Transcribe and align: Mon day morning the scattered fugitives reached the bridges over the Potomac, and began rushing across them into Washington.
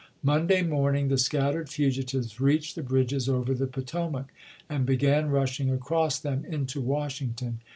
Mon 0.23 0.47
day 0.47 0.63
morning 0.63 1.09
the 1.09 1.17
scattered 1.19 1.69
fugitives 1.69 2.41
reached 2.41 2.73
the 2.75 2.81
bridges 2.81 3.29
over 3.29 3.53
the 3.53 3.67
Potomac, 3.67 4.33
and 4.67 4.83
began 4.83 5.29
rushing 5.29 5.69
across 5.69 6.17
them 6.17 6.43
into 6.49 6.81
Washington. 6.81 7.59